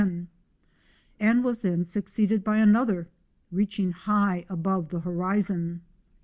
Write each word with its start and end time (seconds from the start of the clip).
10, 0.01 0.29
and 1.19 1.43
was 1.43 1.61
then 1.61 1.85
succeeded 1.85 2.43
by 2.43 2.57
another" 2.57 3.07
reaching 3.51 3.91
high 3.91 4.47
above 4.49 4.89
the 4.89 5.01
horizon." 5.01 5.81